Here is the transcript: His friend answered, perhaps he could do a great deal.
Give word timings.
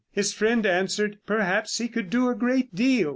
His 0.11 0.33
friend 0.33 0.65
answered, 0.65 1.19
perhaps 1.27 1.77
he 1.77 1.87
could 1.87 2.09
do 2.09 2.27
a 2.27 2.33
great 2.33 2.73
deal. 2.73 3.09